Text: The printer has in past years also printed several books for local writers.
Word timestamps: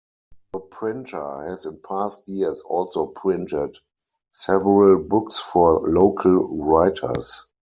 The 0.53 0.59
printer 0.61 1.43
has 1.47 1.67
in 1.67 1.77
past 1.87 2.27
years 2.27 2.63
also 2.63 3.05
printed 3.05 3.77
several 4.31 4.97
books 5.03 5.39
for 5.39 5.87
local 5.87 6.57
writers. 6.57 7.45